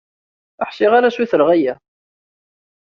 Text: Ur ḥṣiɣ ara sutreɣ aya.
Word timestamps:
Ur 0.61 0.67
ḥṣiɣ 0.69 0.91
ara 0.97 1.13
sutreɣ 1.15 1.49
aya. 1.55 1.73